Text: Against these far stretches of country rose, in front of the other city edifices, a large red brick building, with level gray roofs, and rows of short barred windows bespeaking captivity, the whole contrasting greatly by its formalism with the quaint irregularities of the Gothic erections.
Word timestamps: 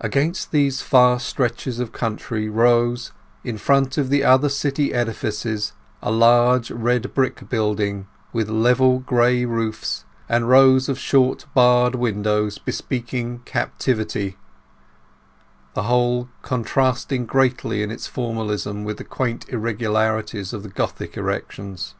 Against 0.00 0.50
these 0.50 0.82
far 0.82 1.20
stretches 1.20 1.78
of 1.78 1.92
country 1.92 2.48
rose, 2.48 3.12
in 3.44 3.56
front 3.56 3.98
of 3.98 4.10
the 4.10 4.24
other 4.24 4.48
city 4.48 4.92
edifices, 4.92 5.74
a 6.02 6.10
large 6.10 6.72
red 6.72 7.14
brick 7.14 7.48
building, 7.48 8.08
with 8.32 8.48
level 8.50 8.98
gray 8.98 9.44
roofs, 9.44 10.04
and 10.28 10.48
rows 10.48 10.88
of 10.88 10.98
short 10.98 11.46
barred 11.54 11.94
windows 11.94 12.58
bespeaking 12.58 13.42
captivity, 13.44 14.36
the 15.74 15.84
whole 15.84 16.28
contrasting 16.42 17.24
greatly 17.24 17.86
by 17.86 17.92
its 17.92 18.08
formalism 18.08 18.82
with 18.82 18.96
the 18.96 19.04
quaint 19.04 19.48
irregularities 19.50 20.52
of 20.52 20.64
the 20.64 20.68
Gothic 20.68 21.16
erections. 21.16 21.94